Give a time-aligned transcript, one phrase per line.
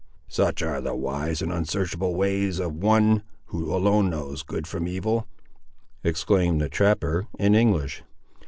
[0.29, 5.27] "Such are the wise and uns'archable ways of One who alone knows good from evil!"
[6.03, 8.01] exclaimed the trapper, in English.